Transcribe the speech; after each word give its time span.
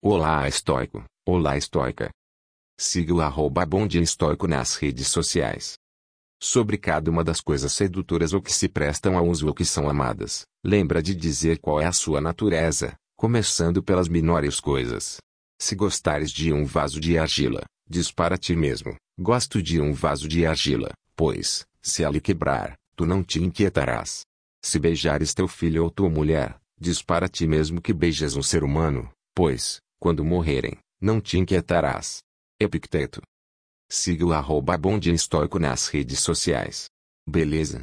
Olá 0.00 0.46
estoico, 0.46 1.02
olá 1.26 1.56
estoica. 1.56 2.08
Siga 2.78 3.12
o 3.12 3.20
arroba 3.20 3.66
bonde 3.66 4.00
estoico 4.00 4.46
nas 4.46 4.76
redes 4.76 5.08
sociais. 5.08 5.74
Sobre 6.40 6.78
cada 6.78 7.10
uma 7.10 7.24
das 7.24 7.40
coisas 7.40 7.72
sedutoras 7.72 8.32
ou 8.32 8.40
que 8.40 8.52
se 8.52 8.68
prestam 8.68 9.18
a 9.18 9.22
uso 9.22 9.48
ou 9.48 9.52
que 9.52 9.64
são 9.64 9.90
amadas, 9.90 10.46
lembra 10.64 11.02
de 11.02 11.16
dizer 11.16 11.58
qual 11.58 11.80
é 11.80 11.86
a 11.86 11.92
sua 11.92 12.20
natureza, 12.20 12.94
começando 13.16 13.82
pelas 13.82 14.06
menores 14.06 14.60
coisas. 14.60 15.16
Se 15.60 15.74
gostares 15.74 16.30
de 16.30 16.52
um 16.52 16.64
vaso 16.64 17.00
de 17.00 17.18
argila, 17.18 17.64
diz 17.90 18.12
para 18.12 18.38
ti 18.38 18.54
mesmo, 18.54 18.94
gosto 19.18 19.60
de 19.60 19.80
um 19.80 19.92
vaso 19.92 20.28
de 20.28 20.46
argila, 20.46 20.92
pois, 21.16 21.66
se 21.82 22.04
ela 22.04 22.20
quebrar, 22.20 22.76
tu 22.94 23.04
não 23.04 23.24
te 23.24 23.42
inquietarás. 23.42 24.20
Se 24.64 24.78
beijares 24.78 25.34
teu 25.34 25.48
filho 25.48 25.82
ou 25.82 25.90
tua 25.90 26.08
mulher, 26.08 26.56
diz 26.80 27.02
para 27.02 27.28
ti 27.28 27.48
mesmo 27.48 27.80
que 27.82 27.92
beijas 27.92 28.36
um 28.36 28.44
ser 28.44 28.62
humano, 28.62 29.10
pois, 29.34 29.80
quando 29.98 30.24
morrerem, 30.24 30.78
não 31.00 31.20
te 31.20 31.38
inquietarás. 31.38 32.22
Epicteto. 32.60 33.20
Siga 33.90 34.24
o 34.24 34.32
arroba 34.32 34.76
Bonde 34.76 35.12
Estoico 35.12 35.58
nas 35.58 35.88
redes 35.88 36.20
sociais. 36.20 36.86
Beleza? 37.26 37.76